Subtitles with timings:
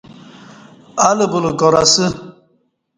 [1.07, 2.05] الہ بولہ کار اسہ